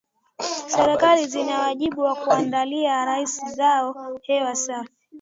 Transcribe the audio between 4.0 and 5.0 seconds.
hewa safi